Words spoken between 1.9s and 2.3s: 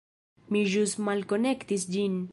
ĝin